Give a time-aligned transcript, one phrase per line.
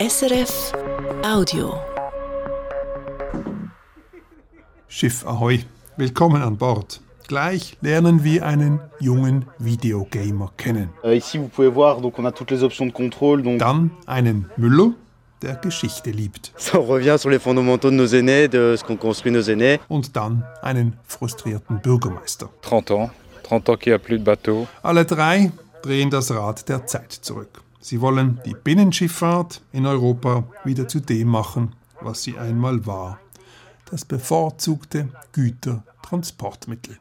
[0.00, 0.72] SRF
[1.22, 1.74] Audio.
[4.88, 5.58] Schiff Ahoi,
[5.98, 7.02] willkommen an Bord.
[7.28, 10.88] Gleich lernen wir einen jungen Videogamer kennen.
[11.04, 11.12] Euh,
[13.58, 14.94] Dann einen Müller,
[15.42, 16.54] der Geschichte liebt.
[19.88, 22.48] Und dann einen frustrierten Bürgermeister.
[22.62, 23.10] 30 ans.
[23.42, 24.66] 30 ans qu'il n'y a plus de.
[24.82, 27.60] Alle drei drehen das Rad der Zeit zurück.
[27.82, 33.18] Sie wollen die Binnenschifffahrt in Europa wieder zu dem machen, was sie einmal war.
[33.90, 36.98] Das bevorzugte Gütertransportmittel.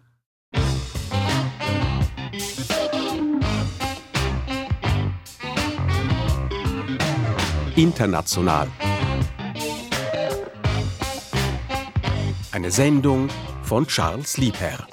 [7.75, 8.67] International.
[12.51, 13.29] Eine Sendung
[13.63, 14.87] von Charles Liebherr.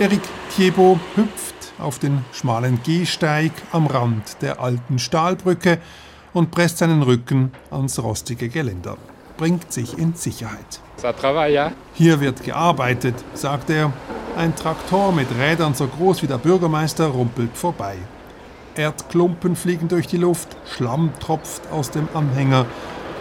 [0.00, 0.22] Eric
[0.56, 5.76] Thiebaud hüpft auf den schmalen Gehsteig am Rand der alten Stahlbrücke
[6.32, 8.96] und presst seinen Rücken ans rostige Geländer.
[9.36, 10.80] Bringt sich in Sicherheit.
[11.92, 13.92] Hier wird gearbeitet, sagt er.
[14.38, 17.96] Ein Traktor mit Rädern so groß wie der Bürgermeister rumpelt vorbei.
[18.76, 22.64] Erdklumpen fliegen durch die Luft, Schlamm tropft aus dem Anhänger.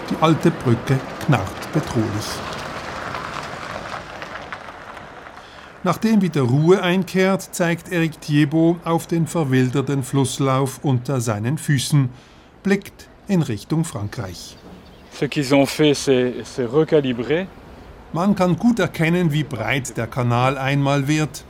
[0.09, 2.48] Die alte Brücke knarrt bedrohlich.
[5.83, 12.09] Nachdem wieder Ruhe einkehrt, zeigt Eric Thiebaud auf den verwilderten Flusslauf unter seinen Füßen,
[12.63, 14.57] blickt in Richtung Frankreich.
[18.11, 21.45] Man kann gut erkennen, wie breit der Kanal einmal wird.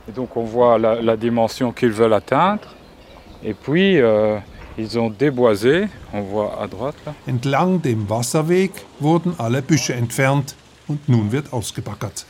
[7.08, 7.12] Euh.
[7.26, 10.56] Entlang dem Wasserweg wurden alle Büsche entfernt
[10.88, 12.26] und nun wird ausgebaggert.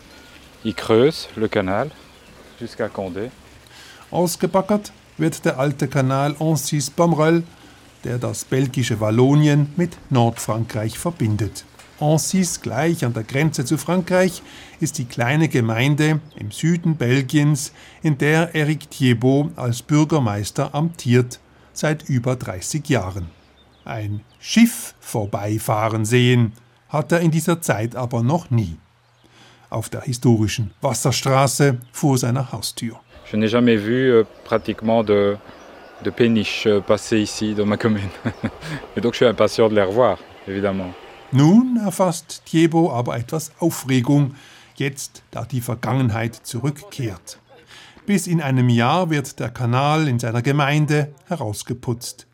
[0.66, 1.90] Ils creusent le canal
[2.60, 3.32] jusqu'à Condé.
[4.12, 7.44] Ausgebaggert wird der alte Kanal Ancis Pomerol,
[8.04, 11.64] der das belgische Wallonien mit Nordfrankreich verbindet.
[12.02, 14.42] Ancis, gleich an der Grenze zu Frankreich,
[14.82, 17.72] ist die kleine Gemeinde im Süden Belgiens,
[18.02, 21.40] in der Eric Thiebaud als Bürgermeister amtiert,
[21.72, 23.28] seit über 30 Jahren.
[23.86, 26.52] Ein Schiff vorbeifahren sehen
[26.90, 28.78] hat er in dieser Zeit aber noch nie.
[29.70, 33.00] Auf der historischen Wasserstraße vor seiner Haustür.
[33.32, 35.38] Je n'ai jamais vu euh, pratiquement de,
[36.04, 38.10] de péniches euh, passer ici dans ma commune.
[38.98, 40.92] Et donc je suis impatient de les revoir, évidemment.
[41.32, 44.34] Nun erfasst Thiebaud aber etwas Aufregung,
[44.78, 47.40] jetzt da die Vergangenheit zurückkehrt.
[48.08, 52.26] Bis in einem Jahr wird der Kanal in seiner Gemeinde herausgeputzt.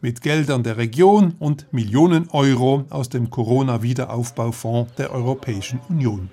[0.00, 6.28] Mit Geldern der Region und Millionen Euro aus dem Corona-Wiederaufbaufonds der Europäischen Union.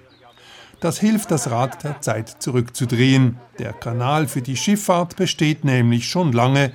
[0.82, 3.38] Das hilft, das Rad der Zeit zurückzudrehen.
[3.58, 6.72] Der Kanal für die Schifffahrt besteht nämlich schon lange,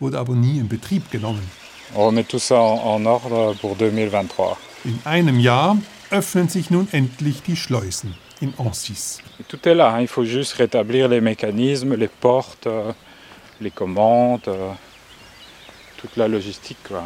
[0.00, 1.50] wurde aber nie in Betrieb genommen.
[1.94, 4.56] On remet tout ça en, en ordre pour 2023.
[4.84, 5.76] In einem Jahr
[6.10, 9.20] öffnen sich nun endlich die Schleusen in Ancis.
[9.48, 12.92] Tout est là, il faut juste rétablir les mécanismes, les portes, euh,
[13.60, 14.72] les commandes, euh,
[15.98, 16.78] toute la logistique.
[16.88, 17.04] Quoi.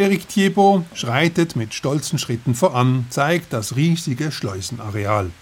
[0.00, 5.32] Eric Thiebaud schreitet mit stolzen Schritten voran, zeigt das riesige Schleusenareal.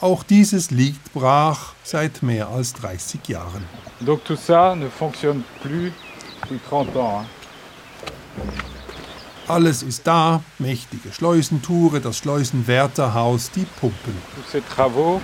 [0.00, 3.62] Auch dieses liegt brach seit mehr als 30 Jahren.
[4.00, 5.92] Donc tout ça ne fonctionne plus
[6.40, 7.26] depuis 30 ans.
[9.46, 14.16] Alles ist da, mächtige Schleusentore, das Schleusenwärterhaus, die Pumpen.
[14.34, 15.20] Tous ces travaux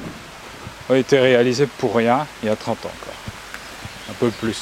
[0.90, 2.98] ont été réalisés pour rien il y a 30 ans.
[3.00, 3.14] Quoi.
[4.10, 4.58] Un peu plus.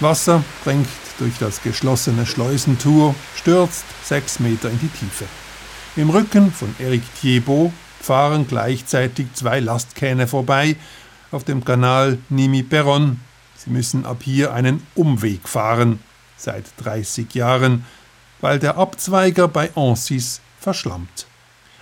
[0.00, 5.24] Wasser drängt durch das geschlossene Schleusentor, stürzt sechs Meter in die Tiefe.
[5.96, 10.76] Im Rücken von Eric Thiebaud fahren gleichzeitig zwei Lastkähne vorbei
[11.30, 13.20] auf dem Kanal Nimi-Perron.
[13.56, 16.00] Sie müssen ab hier einen Umweg fahren,
[16.36, 17.84] seit 30 Jahren,
[18.40, 21.26] weil der Abzweiger bei Ancis verschlammt.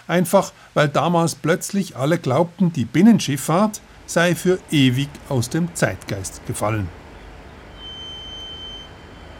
[0.06, 7.01] Einfach weil damals plötzlich alle glaubten, die Binnenschifffahrt sei für ewig aus dem Zeitgeist gefallen.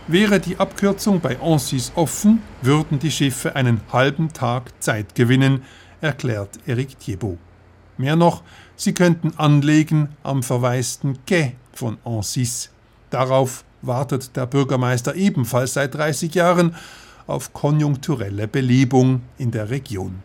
[0.08, 5.62] Wäre die Abkürzung bei Ancis offen, würden die Schiffe einen halben Tag Zeit gewinnen,
[6.00, 7.38] erklärt Eric Thiebaud.
[7.99, 8.43] Mehr noch,
[8.75, 12.70] sie könnten anlegen am verwaisten Quai von Ancis.
[13.10, 16.75] Darauf wartet der Bürgermeister ebenfalls seit 30 Jahren
[17.28, 20.22] auf konjunkturelle Belebung in der Region.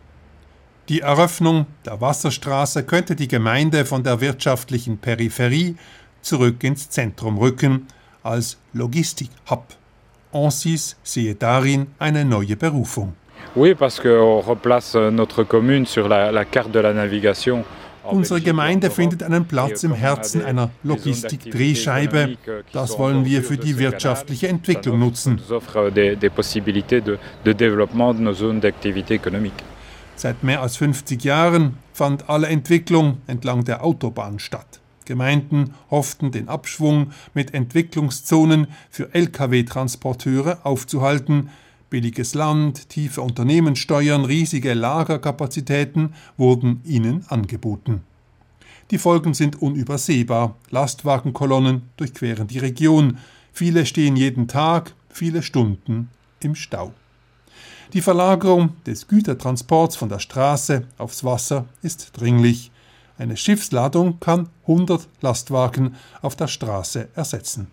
[0.89, 5.75] Die Eröffnung der Wasserstraße könnte die Gemeinde von der wirtschaftlichen Peripherie
[6.21, 7.88] zurück ins Zentrum rücken,
[8.27, 9.63] als Logistik-Hub.
[10.33, 13.13] Ansis sehe darin eine neue Berufung.
[13.56, 17.63] Oui, parce qu'on replace notre commune sur la, la carte de la navigation.
[18.03, 22.38] Unsere Gemeinde findet einen Platz im Herzen einer Logistik-Drehscheibe.
[22.71, 25.41] Das wollen wir für die wirtschaftliche Entwicklung nutzen.
[30.15, 34.80] Seit mehr als 50 Jahren fand alle Entwicklung entlang der Autobahn statt.
[35.07, 41.50] Gemeinden hofften, den Abschwung mit Entwicklungszonen für Lkw-Transporteure aufzuhalten.
[41.89, 48.04] Billiges Land, tiefe Unternehmenssteuern, riesige Lagerkapazitäten wurden ihnen angeboten.
[48.92, 50.56] Die Folgen sind unübersehbar.
[50.69, 53.18] Lastwagenkolonnen durchqueren die Region.
[53.51, 56.09] Viele stehen jeden Tag, viele Stunden
[56.42, 56.94] im Stau.
[57.94, 62.71] Die Verlagerung des Gütertransports von der Straße aufs Wasser ist dringlich.
[63.17, 67.67] Eine Schiffsladung kann 100 Lastwagen auf der Straße ersetzen.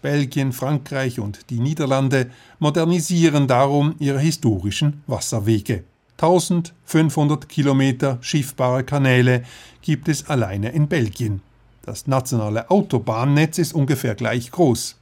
[0.00, 5.84] Belgien, Frankreich und die Niederlande modernisieren darum ihre historischen Wasserwege.
[6.12, 9.44] 1500 Kilometer schiffbare Kanäle
[9.82, 11.42] gibt es alleine in Belgien.
[11.82, 14.96] Das nationale Autobahnnetz ist ungefähr gleich groß.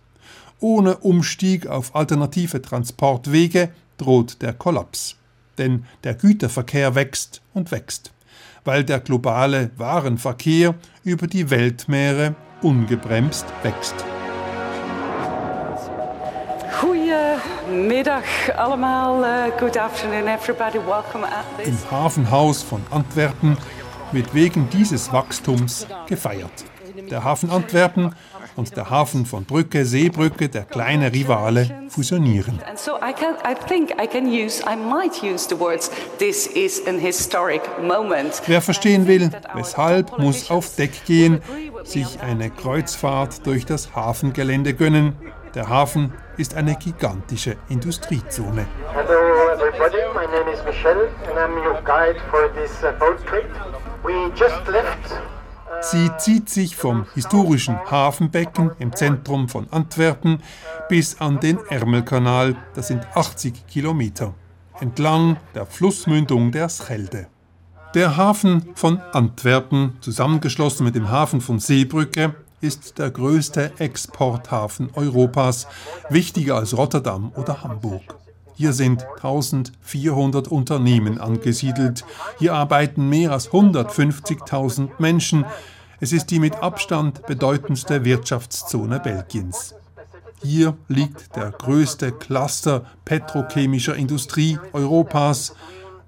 [0.58, 3.68] Ohne Umstieg auf alternative Transportwege
[3.98, 5.16] droht der Kollaps.
[5.58, 8.13] Denn der Güterverkehr wächst und wächst
[8.64, 10.74] weil der globale Warenverkehr
[11.04, 13.94] über die Weltmeere ungebremst wächst.
[16.80, 18.24] Goedemiddag
[18.56, 19.20] allemaal.
[19.20, 20.78] Uh, good afternoon everybody.
[20.78, 21.68] Welcome at this.
[21.68, 23.56] Im Hafenhaus von Antwerpen
[24.12, 26.64] wird wegen dieses Wachstums gefeiert.
[27.10, 28.14] Der Hafen Antwerpen
[28.56, 32.60] und der Hafen von Brücke, Seebrücke, der kleine Rivale, fusionieren.
[38.46, 41.42] Wer verstehen will, weshalb, muss auf Deck gehen,
[41.84, 45.16] sich eine Kreuzfahrt durch das Hafengelände gönnen.
[45.54, 48.66] Der Hafen ist eine gigantische Industriezone.
[48.92, 53.48] Hello everybody, my name is Michel and I'm your guide for this uh, boat trip.
[54.04, 55.20] We just left
[55.90, 60.42] Sie zieht sich vom historischen Hafenbecken im Zentrum von Antwerpen
[60.88, 64.32] bis an den Ärmelkanal, das sind 80 Kilometer,
[64.80, 67.26] entlang der Flussmündung der Schelde.
[67.94, 75.66] Der Hafen von Antwerpen, zusammengeschlossen mit dem Hafen von Seebrücke, ist der größte Exporthafen Europas,
[76.08, 78.16] wichtiger als Rotterdam oder Hamburg.
[78.56, 82.04] Hier sind 1400 Unternehmen angesiedelt.
[82.38, 85.44] Hier arbeiten mehr als 150.000 Menschen.
[86.04, 89.74] Es ist die mit Abstand bedeutendste Wirtschaftszone Belgiens.
[90.42, 95.56] Hier liegt der größte Cluster petrochemischer Industrie Europas.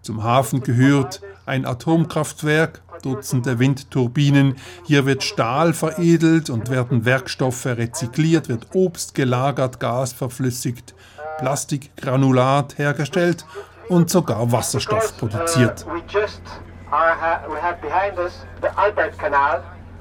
[0.02, 4.56] Zum Hafen gehört ein Atomkraftwerk, Dutzende Windturbinen.
[4.84, 10.94] Hier wird Stahl veredelt und werden Werkstoffe rezykliert, wird Obst gelagert, Gas verflüssigt,
[11.38, 13.46] Plastikgranulat hergestellt
[13.88, 15.87] und sogar Wasserstoff produziert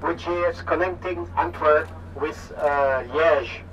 [0.01, 1.87] which is connecting Antwerp
[2.19, 3.65] with uh, Liège.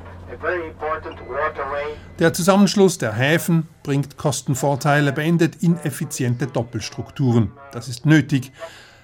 [2.18, 7.52] Der Zusammenschluss der Häfen bringt Kostenvorteile, beendet ineffiziente Doppelstrukturen.
[7.72, 8.52] Das ist nötig,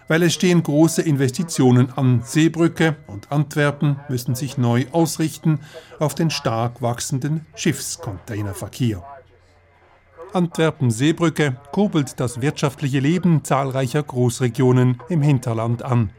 [0.07, 2.23] weil es stehen große Investitionen an.
[2.25, 5.61] Seebrücke und Antwerpen müssen sich neu ausrichten
[5.99, 9.05] auf den stark wachsenden Schiffscontainerverkehr.
[10.33, 16.11] Antwerpen-Seebrücke kurbelt das wirtschaftliche Leben zahlreicher Großregionen im Hinterland an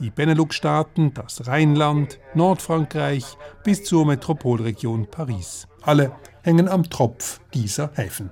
[0.00, 3.24] die Benelux-Staaten, das Rheinland, Nordfrankreich
[3.62, 5.68] bis zur Metropolregion Paris.
[5.82, 8.30] Alle hängen am Tropf dieser Häfen.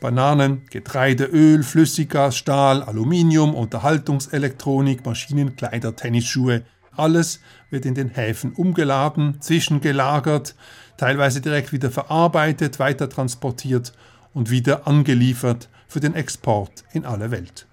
[0.00, 6.64] Bananen, Getreide, Öl, Flüssiggas, Stahl, Aluminium, Unterhaltungselektronik, Maschinen, Kleider, Tennisschuhe,
[6.96, 7.40] alles
[7.70, 10.54] wird in den Häfen umgeladen, zwischengelagert,
[10.96, 13.92] teilweise direkt wieder verarbeitet, weiter transportiert
[14.32, 17.66] und wieder angeliefert für den Export in alle Welt.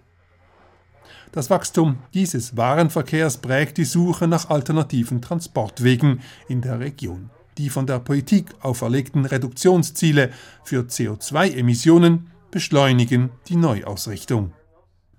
[1.33, 7.31] Das Wachstum dieses Warenverkehrs prägt die Suche nach alternativen Transportwegen in der Region.
[7.57, 10.29] Die von der Politik auferlegten Reduktionsziele
[10.63, 14.53] für CO2-Emissionen beschleunigen die Neuausrichtung.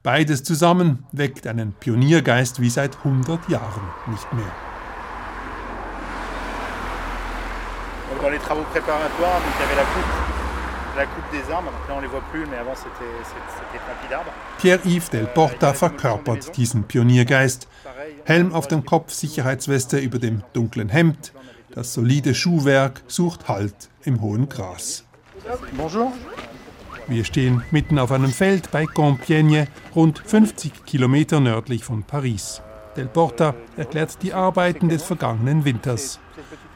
[0.05, 4.53] Beides zusammen weckt einen Pioniergeist wie seit 100 Jahren nicht mehr.
[8.23, 10.44] Dans les travaux préparatoires, donc il y avait la coupe
[14.61, 17.69] Pierre-Yves Del Porta verkörpert diesen Pioniergeist.
[18.25, 21.33] Helm auf dem Kopf, Sicherheitsweste über dem dunklen Hemd.
[21.75, 25.05] Das solide Schuhwerk sucht Halt im hohen Gras.
[25.77, 26.13] Bonjour.
[27.07, 32.63] Wir stehen mitten auf einem Feld bei Compiègne, rund 50 Kilometer nördlich von Paris.
[32.97, 36.21] Del Porta erklärt die Arbeiten des vergangenen Winters.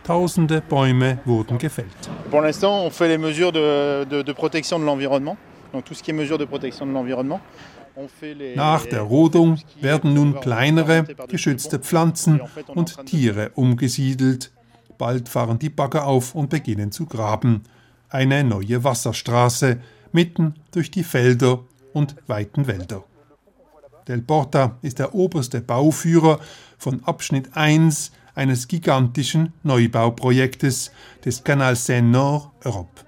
[0.09, 2.09] Tausende Bäume wurden gefällt.
[2.31, 5.37] Pour l'instant, on fait les mesures de, de, de protection de l'environnement.
[5.75, 7.41] Donc tout ce qui est mesures de protection de l'environnement.
[8.57, 11.79] Nach der Rodung werden nun kleinere, geschützte.
[11.79, 12.41] Pflanzen
[12.75, 14.51] und Tiere umgesiedelt.
[14.97, 17.65] Bald fahren die Bagger auf und beginnen zu graben.
[18.09, 19.77] Eine neue Wasserstraße
[20.13, 21.61] mitten durch die Felder
[21.93, 23.05] und weiten Wälder.
[24.07, 26.41] Del Porta ist der oberste Bauführer
[26.79, 30.93] von Abschnitt 1 eines gigantischen Neubauprojektes
[31.25, 33.05] des Canal Seine-Nord Europe.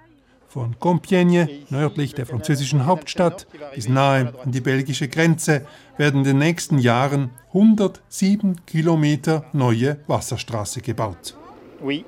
[0.49, 5.65] Von Compiègne, nördlich der französischen Hauptstadt, bis nahe an die belgische Grenze,
[5.97, 11.37] werden in den nächsten Jahren 107 Kilometer neue Wasserstraße gebaut.
[11.81, 12.05] Oui.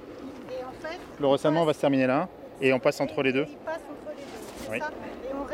[1.20, 2.28] Le ressalement va se terminer là
[2.60, 3.46] et on passe entre les deux.
[4.68, 4.80] Oui.
[4.80, 5.52] on.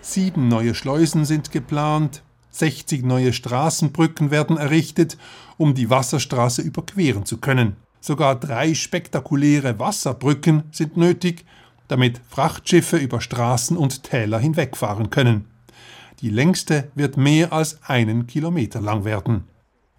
[0.00, 5.18] Sieben neue Schleusen sind geplant, 60 neue Straßenbrücken werden errichtet,
[5.58, 7.76] um die Wasserstraße überqueren zu können.
[8.00, 11.44] Sogar drei spektakuläre Wasserbrücken sind nötig,
[11.88, 15.46] damit Frachtschiffe über Straßen und Täler hinwegfahren können.
[16.20, 19.44] Die längste wird mehr als einen Kilometer lang werden.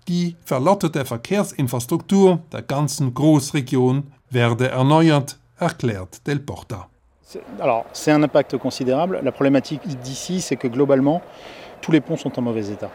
[0.07, 6.89] Die verlotterte Verkehrsinfrastruktur der ganzen Großregion werde erneuert, erklärt Del Porta.
[7.93, 9.19] C'est un impact considérable.
[9.24, 11.22] La problématique d'ici, c'est que globalement,
[11.84, 12.90] tous les ponts sont en mauvais état.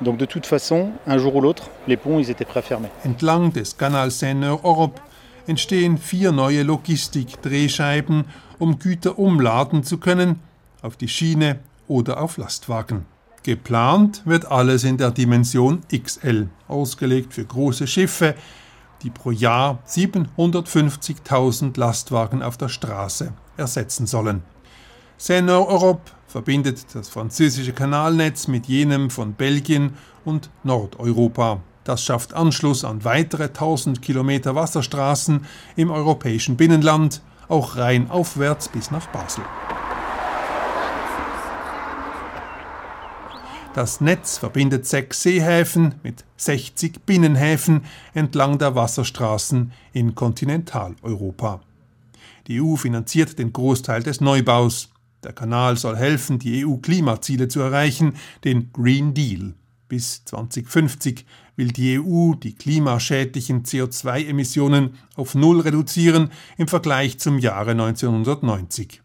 [0.00, 2.88] Donc de toute façon, un jour ou l'autre, les ponts, ils étaient prêts à fermer.
[3.04, 4.98] Entlang des Canal Seine-Europe
[5.48, 8.24] entstehen vier neue Logistikdrehscheiben,
[8.58, 10.40] um Güter umladen zu können,
[10.82, 13.06] auf die Schiene oder auf Lastwagen.
[13.42, 18.34] Geplant wird alles in der Dimension XL, ausgelegt für große Schiffe,
[19.02, 24.42] die pro Jahr 750.000 Lastwagen auf der Straße ersetzen sollen.
[25.18, 29.94] Seine-Europe verbindet das französische Kanalnetz mit jenem von Belgien
[30.26, 31.62] und Nordeuropa.
[31.82, 39.06] Das schafft Anschluss an weitere 1000 Kilometer Wasserstraßen im europäischen Binnenland, auch rheinaufwärts bis nach
[39.06, 39.44] Basel.
[43.74, 51.62] Das Netz verbindet sechs Seehäfen mit 60 Binnenhäfen entlang der Wasserstraßen in Kontinentaleuropa.
[52.46, 54.90] Die EU finanziert den Großteil des Neubaus.
[55.26, 58.14] Der Kanal soll helfen, die EU-Klimaziele zu erreichen,
[58.44, 59.54] den Green Deal.
[59.88, 67.72] Bis 2050 will die EU die klimaschädlichen CO2-Emissionen auf Null reduzieren im Vergleich zum Jahre
[67.72, 69.02] 1990.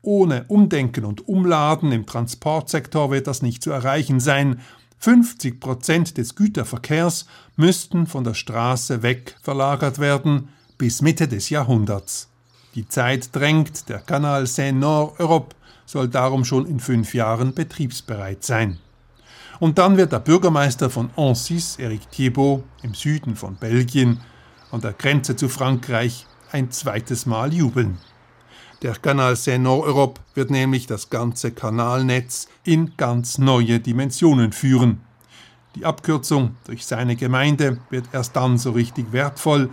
[0.00, 4.60] Ohne Umdenken und Umladen im Transportsektor wird das nicht zu erreichen sein.
[4.96, 7.26] 50 Prozent des Güterverkehrs
[7.56, 10.48] müssten von der Straße weg verlagert werden
[10.78, 12.29] bis Mitte des Jahrhunderts.
[12.76, 18.78] Die Zeit drängt, der Kanal Seine-Nord-Europe soll darum schon in fünf Jahren betriebsbereit sein.
[19.58, 24.20] Und dann wird der Bürgermeister von Ancis, Eric Thiebaud, im Süden von Belgien,
[24.70, 27.98] an der Grenze zu Frankreich, ein zweites Mal jubeln.
[28.82, 35.00] Der Kanal Seine-Nord-Europe wird nämlich das ganze Kanalnetz in ganz neue Dimensionen führen.
[35.74, 39.70] Die Abkürzung durch seine Gemeinde wird erst dann so richtig wertvoll.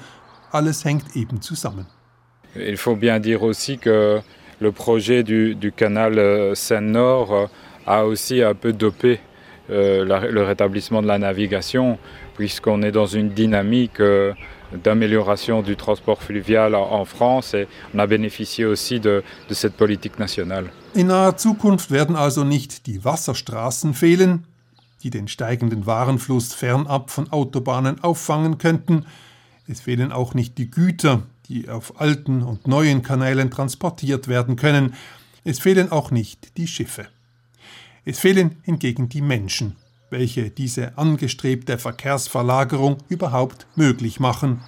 [0.51, 1.85] Alles hängt eben zusammen.
[2.59, 4.19] Il faut bien dire aussi que
[4.59, 7.45] le projet du, du canal euh, Seine-Nord euh,
[7.85, 9.19] a aussi un peu dopé
[9.69, 11.97] euh, la- le rétablissement de la navigation,
[12.35, 14.33] puisqu'on est dans une dynamique euh,
[14.83, 19.75] d'amélioration du transport fluvial en, en France et on a bénéficié aussi de, de cette
[19.77, 20.65] politique nationale.
[20.95, 24.43] In naher Zukunft werden also nicht die Wasserstraßen fehlen,
[25.03, 29.05] die den steigenden Warenfluss fernab von Autobahnen auffangen könnten.
[29.69, 34.93] Es fehlen auch nicht die Güter, die auf alten und neuen Kanälen transportiert werden können.
[35.43, 37.07] Es fehlen auch nicht die Schiffe.
[38.05, 39.75] Es fehlen hingegen die Menschen,
[40.09, 44.61] welche diese angestrebte Verkehrsverlagerung überhaupt möglich machen.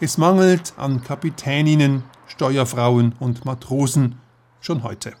[0.00, 4.16] Es mangelt an Kapitäninnen, Steuerfrauen und Matrosen
[4.60, 5.12] schon heute.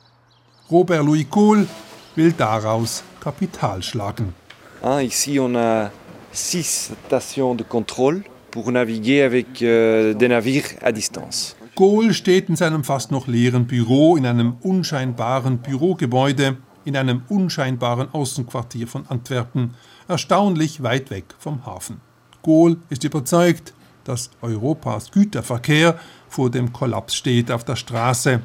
[0.70, 1.66] Robert Louis Kohl
[2.14, 4.34] will daraus Kapital schlagen.
[4.82, 5.90] Hein, ici, on a
[6.32, 11.56] six stations de contrôle pour naviguer avec euh, des navires à distance.
[11.74, 18.12] Kohl steht in seinem fast noch leeren Büro in einem unscheinbaren Bürogebäude in einem unscheinbaren
[18.12, 19.74] Außenquartier von Antwerpen,
[20.08, 22.00] erstaunlich weit weg vom Hafen.
[22.42, 23.72] Kohl ist überzeugt,
[24.04, 28.40] dass Europas Güterverkehr vor dem Kollaps steht auf der Straße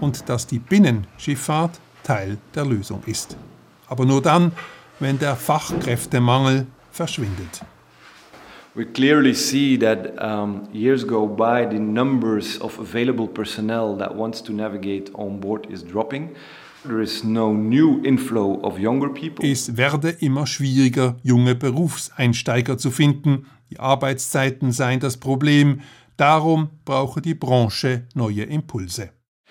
[0.00, 3.36] und dass die Binnenschifffahrt Teil der Lösung ist.
[3.88, 4.52] Aber nur dann,
[5.00, 7.62] wenn der Fachkräftemangel verschwindet.
[8.76, 14.40] We clearly see that um, years go by, the numbers of available personnel that wants
[14.42, 16.36] to navigate on board is dropping.
[16.84, 19.44] There is no new inflow of younger people.
[19.44, 23.46] Es werde immer schwieriger, junge Berufseinsteiger zu finden.
[23.70, 25.80] Die Arbeitszeiten seien das Problem.
[26.16, 29.10] Darum brauche die Branche neue Impulse.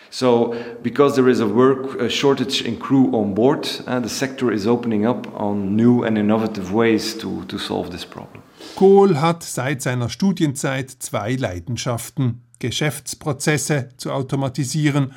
[0.10, 4.50] So, because there is a work a shortage in crew on board, uh, the sector
[4.50, 8.42] is opening up on new and innovative ways to, to solve this problem.
[8.76, 15.14] Kohl hat seit seiner Studienzeit zwei Leidenschaften: Geschäftsprozesse zu automatisieren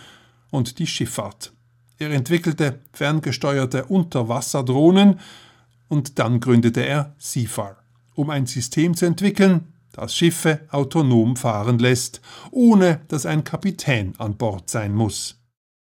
[0.51, 1.53] und die Schifffahrt.
[1.99, 5.21] Er entwickelte ferngesteuerte Unterwasserdrohnen
[5.89, 7.77] und dann gründete er SEAFAR,
[8.15, 12.21] um ein System zu entwickeln, das Schiffe autonom fahren lässt,
[12.51, 15.39] ohne dass ein Kapitän an Bord sein muss.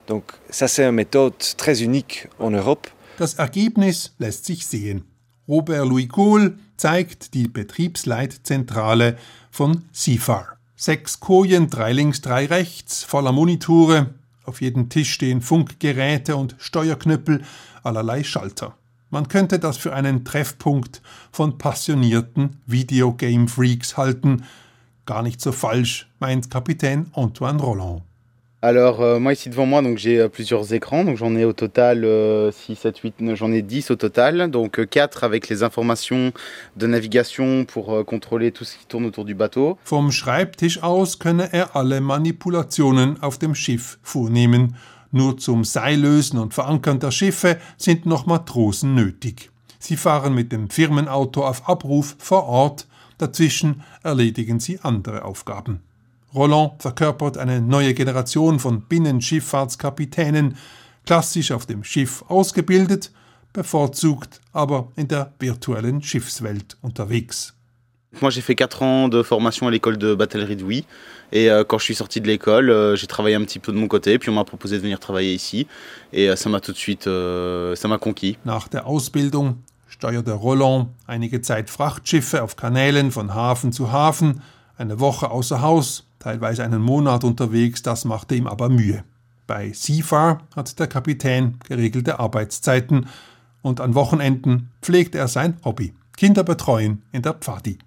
[0.05, 2.89] Donc ça c'est une méthode très unique en Europe.
[3.17, 5.05] Das Ergebnis lässt sich sehen.
[5.47, 9.17] Robert Louis Kohl zeigt die Betriebsleitzentrale
[9.51, 10.57] von SEAFAR.
[10.75, 14.13] Sechs Kojen, drei links, drei rechts, voller Monitore.
[14.43, 17.43] Auf jedem Tisch stehen Funkgeräte und Steuerknüppel,
[17.83, 18.75] allerlei Schalter.
[19.09, 21.01] Man könnte das für einen Treffpunkt
[21.31, 24.43] von passionierten Videogame-Freaks halten.
[25.05, 28.01] Gar nicht so falsch, meint Kapitän Antoine Roland.
[28.65, 31.53] Alors euh, moi ici devant moi donc j'ai euh, plusieurs écrans donc j'en ai au
[31.53, 35.49] total euh, 6 7 8 9, j'en ai 10 au total donc euh, 4 avec
[35.49, 36.33] les informations
[36.75, 39.77] de navigation pour euh, contrôler tout ce qui tourne autour du bateau.
[39.83, 44.75] Vom Schreibtisch aus könne er alle Manipulationen auf dem Schiff vornehmen.
[45.11, 49.51] Nur zum Seillösen und Verankern der Schiffe sind noch Matrosen nötig.
[49.77, 52.87] Sie fahren mit dem Firmenauto auf Abruf vor Ort,
[53.19, 55.84] dazwischen erledigen sie andere Aufgaben.
[56.35, 60.57] Roland verkörpert eine neue Generation von Binnenschifffahrtskapitänen,
[61.05, 63.11] klassisch auf dem Schiff ausgebildet,
[63.53, 67.53] bevorzugt aber in der virtuellen Schiffswelt unterwegs.
[68.21, 70.85] Moi j'ai fait 4 ans de formation à l'école de batellerie de Douy
[71.31, 73.77] et euh, quand je suis sorti de l'école euh, j'ai travaillé un petit peu de
[73.77, 75.67] mon côté puis on m'a proposé de venir travailler ici
[76.13, 78.37] et euh, ça m'a tout de suite euh, ça m'a conquis.
[78.45, 79.55] Nach der Ausbildung
[79.87, 84.41] steuerte Roland einige Zeit Frachtschiffe auf Kanälen von Hafen zu Hafen,
[84.77, 89.03] eine Woche außer Haus, teilweise einen Monat unterwegs, das machte ihm aber Mühe.
[89.45, 93.05] Bei Seafar hat der Kapitän geregelte Arbeitszeiten
[93.61, 97.77] und an Wochenenden pflegt er sein Hobby, Kinder betreuen in der Pfadi.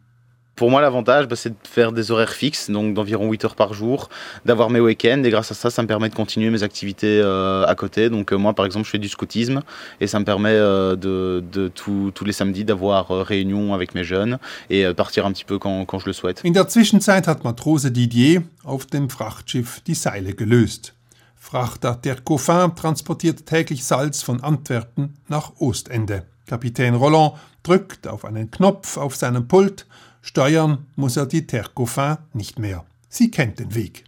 [0.59, 3.75] Pour moi, l'avantage, bah, c'est de faire des horaires fixes, donc d'environ 8 heures par
[3.75, 4.09] jour,
[4.45, 7.65] d'avoir mes week-ends, et grâce à ça, ça me permet de continuer mes activités euh,
[7.65, 8.11] à côté.
[8.11, 9.63] Donc, euh, moi, par exemple, je fais du scoutisme,
[10.01, 13.95] et ça me permet euh, de, de tout- tous les samedis d'avoir euh, réunion avec
[13.95, 16.43] mes jeunes et euh, partir un petit peu quand, quand je le souhaite.
[16.45, 20.93] In der Zwischenzeit hat Matrose Didier auf dem Frachtschiff die Seile gelöst.
[21.37, 26.25] Frachter Tercoffin transportiert täglich Salz von Antwerpen nach Ostende.
[26.47, 29.87] Kapitän Roland drückt auf einen Knopf auf seinem Pult.
[30.23, 32.85] Steuern muss er die Tercoffin nicht mehr.
[33.09, 34.05] Sie kennt den Weg.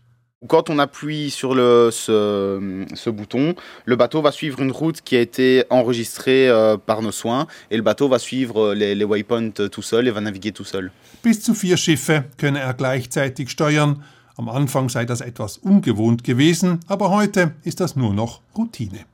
[0.48, 5.14] Quand on appuie sur le, ce, ce bouton, le bateau va suivre une route qui
[5.16, 9.68] a été enregistrée euh, par nos soins, et le bateau va suivre les, les waypoints
[9.70, 10.92] tout seul et va naviguer tout seul.
[11.22, 14.02] Bis zu vier Schiffe könne er gleichzeitig steuern.
[14.38, 19.04] Am Anfang sei das etwas ungewohnt gewesen, aber heute ist das nur noch Routine.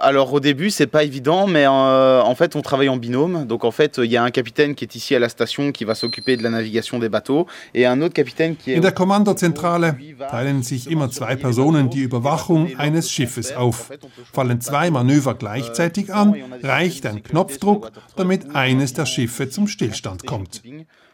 [0.00, 3.46] Alors au début c'est pas évident mais euh, en fait on travaille en binôme.
[3.46, 5.84] Donc en fait il y a un capitaine qui est ici à la station qui
[5.84, 8.92] va s'occuper de la navigation des bateaux et un autre capitaine qui est In der
[8.92, 9.96] Kommandozentrale
[10.30, 13.90] teilen sich immer zwei Personen die Überwachung eines Schiffes auf.
[14.32, 20.62] Fallen zwei Manöver gleichzeitig an, reicht ein Knopfdruck, damit eines der Schiffe zum Stillstand kommt.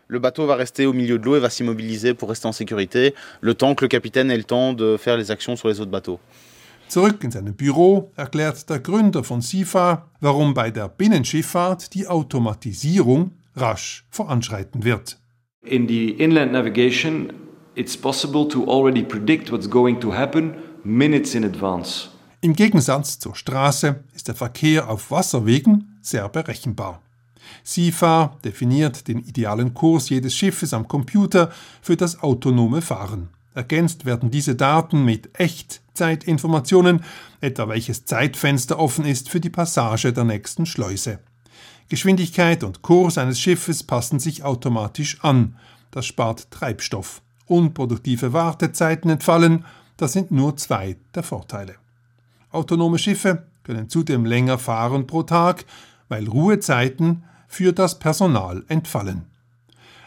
[0.08, 3.14] Le bateau va rester au milieu de l'eau et va s'immobiliser pour rester en sécurité,
[3.40, 5.90] le temps que le capitaine ait le temps de faire les actions sur les autres
[5.90, 6.20] bateaux.
[6.88, 13.32] Zurück in seinem Büro erklärt der Gründer von SIFA, warum bei der Binnenschifffahrt die Automatisierung
[13.56, 15.18] rasch voranschreiten wird.
[15.62, 17.32] In the inland navigation,
[17.74, 22.08] it's possible to already predict what's going to happen minutes in advance.
[22.42, 27.00] Im Gegensatz zur Straße ist der Verkehr auf Wasserwegen sehr berechenbar.
[27.62, 33.30] SIFA definiert den idealen Kurs jedes Schiffes am Computer für das autonome Fahren.
[33.54, 35.30] Ergänzt werden diese Daten mit
[35.94, 37.04] Echtzeitinformationen,
[37.40, 41.20] etwa welches Zeitfenster offen ist für die Passage der nächsten Schleuse.
[41.88, 45.54] Geschwindigkeit und Kurs eines Schiffes passen sich automatisch an.
[45.92, 47.22] Das spart Treibstoff.
[47.46, 49.64] Unproduktive Wartezeiten entfallen.
[49.96, 51.76] Das sind nur zwei der Vorteile.
[52.50, 55.64] Autonome Schiffe können zudem länger fahren pro Tag,
[56.08, 59.26] weil Ruhezeiten für das Personal entfallen.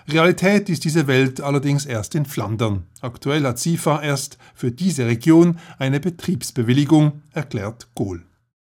[0.10, 2.84] Realität ist diese Welt allerdings erst in Flandern.
[3.02, 8.24] Aktuell hat SIFA erst für diese Region eine Betriebsbewilligung, erklärt Gohl.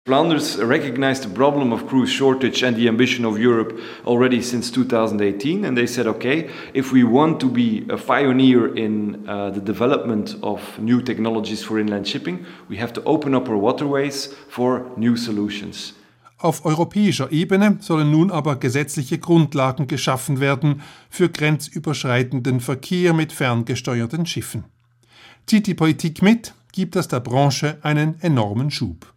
[0.04, 5.64] Flanders recognized the problem of crew shortage and the ambition of Europe already since 2018,
[5.64, 10.34] and they said, okay, if we want to be a pioneer in uh, the development
[10.42, 15.16] of new technologies for inland shipping, we have to open up our waterways for new
[15.16, 15.94] solutions.
[16.42, 24.26] Auf europäischer Ebene sollen nun aber gesetzliche Grundlagen geschaffen werden für grenzüberschreitenden Verkehr mit ferngesteuerten
[24.26, 24.64] Schiffen.
[25.46, 29.12] Zieht die Politik mit, gibt das der Branche einen enormen Schub.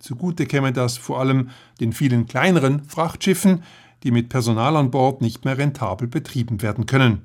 [0.00, 3.62] Zugute käme das vor allem den vielen kleineren Frachtschiffen,
[4.02, 7.22] die mit Personal an Bord nicht mehr rentabel betrieben werden können.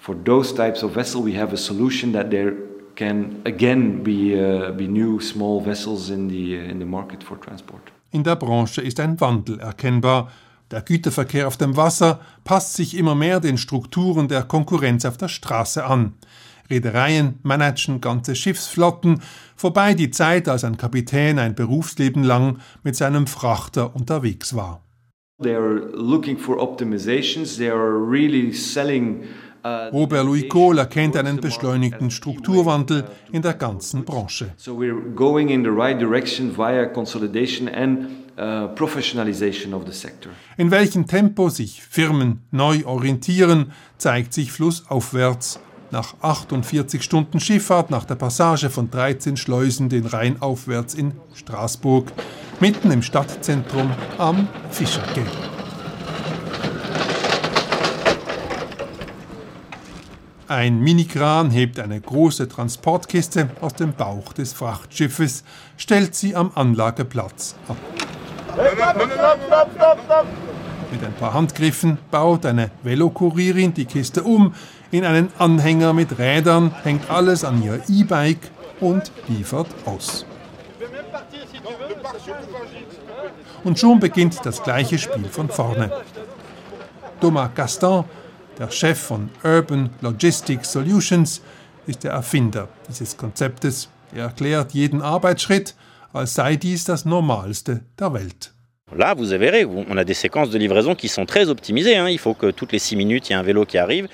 [0.00, 2.54] For those types of vessel we have a solution that there
[2.96, 7.40] can again be, uh, be new small vessels in the, uh, in the market for
[7.40, 7.92] transport.
[8.14, 10.30] In der Branche ist ein Wandel erkennbar.
[10.70, 15.26] Der Güterverkehr auf dem Wasser passt sich immer mehr den Strukturen der Konkurrenz auf der
[15.26, 16.14] Straße an.
[16.70, 19.20] Reedereien managen ganze Schiffsflotten,
[19.56, 24.80] vorbei die Zeit, als ein Kapitän ein Berufsleben lang mit seinem Frachter unterwegs war.
[25.42, 29.24] They are looking for optimizations, they are really selling
[29.64, 34.52] Robert Louis Kohl erkennt einen beschleunigten Strukturwandel in der ganzen Branche.
[34.56, 38.24] So we're going in the right direction via consolidation and
[38.76, 40.32] professionalization of the sector.
[40.58, 48.04] In welchem Tempo sich Firmen neu orientieren, zeigt sich flussaufwärts nach 48 Stunden Schifffahrt nach
[48.04, 52.12] der Passage von 13 Schleusen den Rhein aufwärts in Straßburg,
[52.60, 55.53] mitten im Stadtzentrum am Fischergate.
[60.54, 65.42] Ein Minikran hebt eine große Transportkiste aus dem Bauch des Frachtschiffes,
[65.76, 67.76] stellt sie am Anlageplatz ab.
[70.92, 74.54] Mit ein paar Handgriffen baut eine Velokurierin die Kiste um
[74.92, 80.24] in einen Anhänger mit Rädern, hängt alles an ihr E-Bike und liefert aus.
[83.64, 85.90] Und schon beginnt das gleiche Spiel von vorne.
[87.20, 88.04] Thomas Gaston,
[88.58, 91.42] der Chef von Urban Logistics Solutions,
[91.86, 93.88] ist der Erfinder dieses Konzeptes.
[94.14, 95.74] Er erklärt jeden Arbeitsschritt,
[96.12, 98.54] als sei dies das Normalste der Welt.
[98.96, 101.96] Là, vous verrez, on a des séquences de livraison qui sont très optimisées.
[101.96, 102.08] Hein.
[102.10, 104.08] Il faut que toutes les six minutes, il y ait un vélo qui arrive.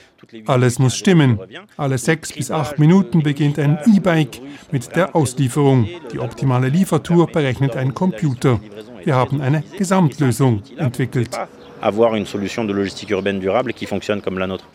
[0.47, 1.39] Alles muss stimmen.
[1.77, 5.89] Alle sechs bis acht Minuten beginnt ein E-Bike mit der Auslieferung.
[6.13, 8.61] Die optimale Liefertour berechnet ein Computer.
[9.05, 11.37] Wir haben eine Gesamtlösung entwickelt.
[11.83, 14.67] Avoir une solution de logistique urbaine durable qui fonctionne comme la nôtre.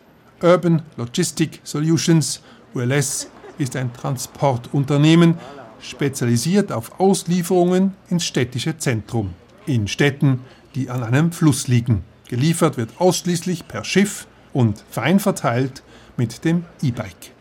[0.42, 2.42] Urban Logistic Solutions,
[2.74, 5.36] ULS, ist ein Transportunternehmen,
[5.80, 9.34] spezialisiert auf Auslieferungen ins städtische Zentrum
[9.66, 10.42] in Städten,
[10.76, 12.04] die an einem Fluss liegen.
[12.28, 15.84] Geliefert wird ausschließlich per Schiff und fein verteilt
[16.18, 17.32] mit dem E-Bike.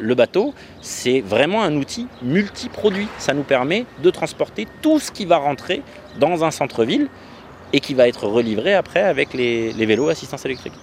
[0.00, 3.08] Le bateau, c'est vraiment un outil multiproduit.
[3.18, 5.82] Ça nous permet de transporter tout ce qui va rentrer
[6.20, 7.08] dans un centre-ville
[7.72, 10.74] et qui va être relivré après avec les, les vélos assistance électrique.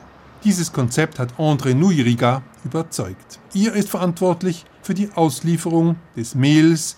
[0.43, 3.39] Dieses Konzept hat André Nuiriga überzeugt.
[3.53, 6.97] Ihr ist verantwortlich für die Auslieferung des Mehls,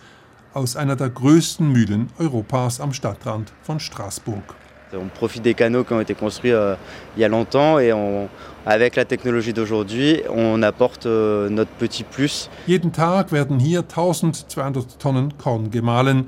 [0.57, 4.55] aus einer der größten Mühlen Europas am Stadtrand von Straßburg.
[4.93, 6.75] On profite des canaux qui ont été construits euh,
[7.15, 8.29] il y a longtemps et on,
[8.65, 12.49] avec la technologie d'aujourd'hui, on apporte euh, notre petit plus.
[12.67, 16.27] Jeden Tag werden hier 1200 Tonnen Korn gemahlen.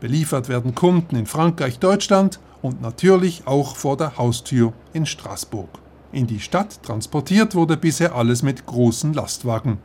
[0.00, 5.68] Beliefert werden Kunden in Frankreich, Deutschland und natürlich auch vor der Haustür in Straßburg.
[6.12, 9.78] In die Stadt transportiert wurde bisher alles mit großen Lastwagen.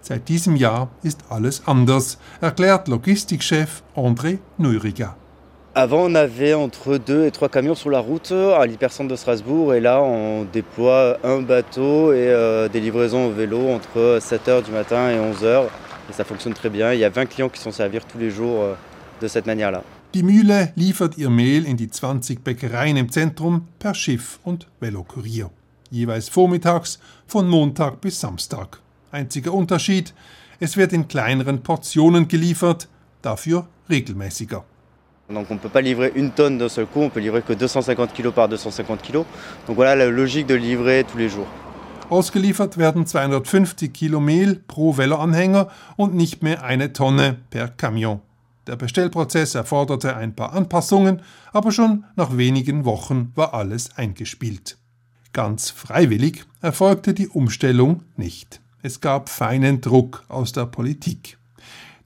[0.00, 5.16] Seit diesem Jahr ist alles anders, erklärt Logistikchef André Neuriger.
[5.74, 9.74] Avant, on avait entre deux et trois camions sur la route à l'hypercentre de Strasbourg
[9.74, 14.72] et là, on déploie un bateau et euh, des livraisons au vélo entre 7h du
[14.72, 15.66] matin et 11h.
[16.10, 16.92] Et ça fonctionne très bien.
[16.92, 18.74] Il y a 20 clients qui sont servir tous les jours euh,
[19.20, 19.84] de cette manière-là.
[20.14, 25.50] Die Mühle liefert ihr Mehl in die 20 Bäckereien im Zentrum per Schiff und Velokurier.
[25.90, 28.80] Jeweils vormittags von Montag bis Samstag.
[29.12, 30.14] Einziger Unterschied,
[30.60, 32.88] es wird in kleineren Portionen geliefert,
[33.20, 34.64] dafür regelmäßiger.
[35.28, 37.52] Donc on ne peut pas livrer une tonne d'un seul coup, on peut livrer que
[37.52, 39.26] 250 kg par 250 kg.
[39.66, 41.46] Donc voilà la logique de livrer tous les jours.
[42.08, 45.68] Ausgeliefert werden 250 Kilo Mehl pro Veloanhänger
[45.98, 48.22] und nicht mehr eine Tonne per Camion.
[48.68, 51.22] Der Bestellprozess erforderte ein paar Anpassungen,
[51.54, 54.76] aber schon nach wenigen Wochen war alles eingespielt.
[55.32, 58.60] Ganz freiwillig erfolgte die Umstellung nicht.
[58.82, 61.38] Es gab feinen Druck aus der Politik.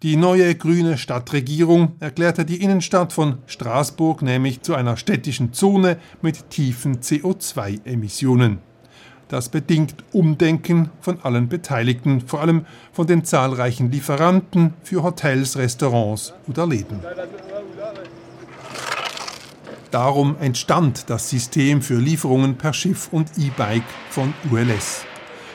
[0.05, 6.49] Die neue grüne Stadtregierung erklärte die Innenstadt von Straßburg nämlich zu einer städtischen Zone mit
[6.51, 8.59] tiefen CO2-Emissionen.
[9.33, 16.35] Das bedingt Umdenken von allen Beteiligten, vor allem von den zahlreichen Lieferanten für Hotels, Restaurants
[16.49, 17.01] oder Läden.
[19.91, 25.07] Darum entstand das System für Lieferungen per Schiff und E-Bike von ULS.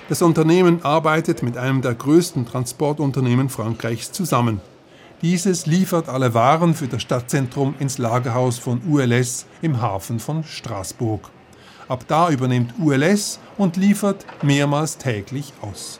[0.09, 4.59] Das Unternehmen arbeitet mit einem der größten Transportunternehmen Frankreichs zusammen.
[5.21, 11.29] Dieses liefert alle Waren für das Stadtzentrum ins Lagerhaus von ULS im Hafen von Straßburg.
[11.89, 15.99] Ab da übernimmt ULS und liefert mehrmals täglich aus.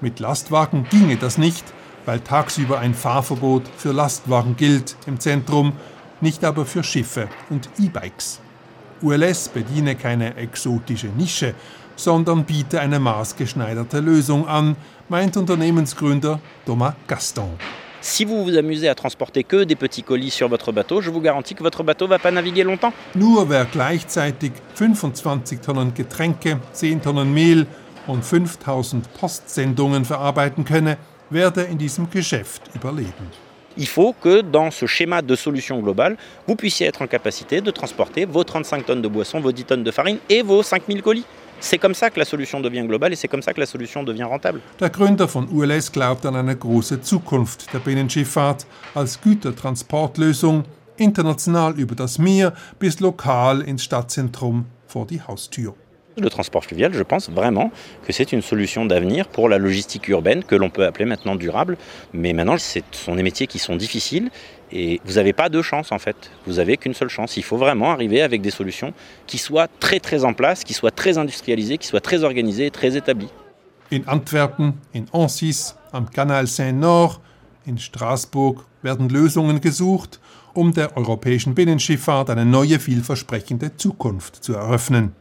[0.00, 1.64] Mit Lastwagen ginge das nicht,
[2.04, 5.72] weil tagsüber ein Fahrverbot für Lastwagen gilt im Zentrum,
[6.20, 8.40] nicht aber für Schiffe und E-Bikes.
[9.02, 11.54] ULS bediene keine exotische Nische,
[11.94, 14.76] sondern biete eine maßgeschneiderte Lösung an,
[15.08, 17.50] meint Unternehmensgründer Thomas Gaston.
[18.00, 21.20] Si vous vous amusez à transporter que des petits colis sur votre bateau, je vous
[21.20, 22.92] garantis que votre bateau ne va pas naviguer longtemps.
[23.16, 27.66] Nur wer gleichzeitig 25 Tonnen Getränke, 10 Tonnen Mehl
[28.06, 30.96] und 5000 Postsendungen verarbeiten könne,
[31.30, 33.30] werde in diesem Geschäft überleben.
[33.76, 37.70] Il faut que dans ce schéma de solution globale, vous puissiez être en capacité de
[37.70, 41.24] transporter vos 35 tonnes de boissons, vos 10 tonnes de farine et vos 5000 colis.
[41.60, 44.04] C'est comme ça que la solution devient globale et c'est comme ça que la solution
[44.04, 44.60] devient rentable.
[44.78, 50.64] Der Gründer von ULS glaubt an eine große Zukunft der Binnenschifffahrt als Gütertransportlösung,
[50.96, 55.74] international über das Meer bis lokal ins Stadtzentrum vor die Haustür.
[56.20, 57.70] Le transport fluvial, je pense vraiment
[58.04, 61.76] que c'est une solution d'avenir pour la logistique urbaine que l'on peut appeler maintenant durable.
[62.12, 64.30] Mais maintenant, ce sont des métiers qui sont difficiles
[64.72, 66.30] et vous n'avez pas deux chances en fait.
[66.46, 67.36] Vous n'avez qu'une seule chance.
[67.36, 68.92] Il faut vraiment arriver avec des solutions
[69.26, 72.70] qui soient très très en place, qui soient très industrialisées, qui soient très organisées et
[72.70, 73.30] très établies.
[73.92, 77.20] In Antwerpen, in Ansis, am Kanal Seine-Nord,
[77.66, 80.20] in Straßburg werden Lösungen gesucht,
[80.52, 85.12] um der europäischen Binnenschifffahrt eine neue, vielversprechende Zukunft zu eröffnen.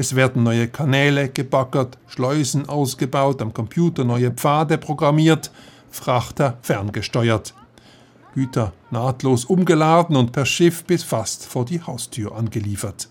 [0.00, 5.50] Es werden neue Kanäle gebaggert, Schleusen ausgebaut, am Computer neue Pfade programmiert,
[5.90, 7.52] Frachter ferngesteuert.
[8.34, 13.10] Güter nahtlos umgeladen und per Schiff bis fast vor die Haustür angeliefert.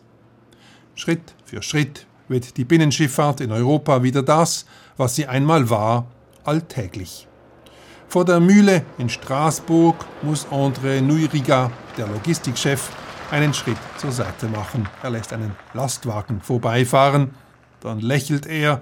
[0.96, 4.66] Schritt für Schritt wird die Binnenschifffahrt in Europa wieder das,
[4.98, 6.08] was sie einmal war,
[6.44, 7.28] alltäglich.
[8.08, 12.90] Vor der Mühle in Straßburg muss André Nuiriga, der Logistikchef,
[13.32, 14.88] einen Schritt zur Seite machen.
[15.02, 17.32] Er lässt einen Lastwagen vorbeifahren.
[17.80, 18.82] Dann lächelt er.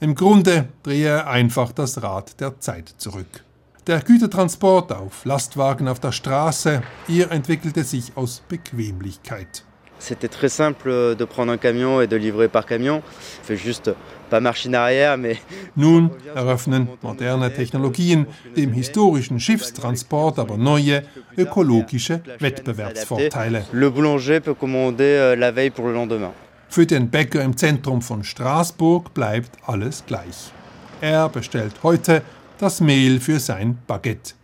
[0.00, 3.44] Im Grunde drehe er einfach das Rad der Zeit zurück.
[3.86, 9.65] Der Gütertransport auf Lastwagen auf der Straße, ihr entwickelte sich aus Bequemlichkeit.
[9.98, 13.02] C'était très simple de prendre un camion et de livrer par camion.
[13.40, 13.90] On fait juste
[15.76, 21.02] Nun eröffnen moderne Technologien dem historischen Schiffstransport aber neue
[21.36, 23.64] ökologische Wettbewerbsvorteile.
[23.72, 26.32] le boulanger peut commander euh, la veille pour le lendemain.
[26.68, 30.52] Für den Bäcker im Zentrum von Straßburg bleibt alles gleich.
[31.00, 32.22] Er bestellt heute
[32.58, 34.34] das Mehl für sein Baguette.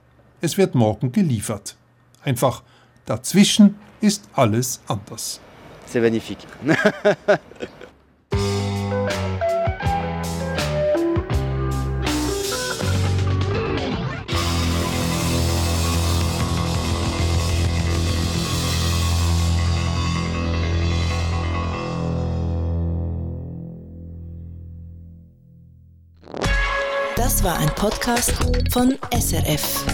[0.40, 1.76] Es wird morgen geliefert.
[2.24, 2.62] Einfach
[3.06, 5.40] dazwischen ist alles anders.
[5.86, 6.46] C'est magnifique.
[27.16, 28.32] Das war ein Podcast
[28.72, 29.84] von SRF.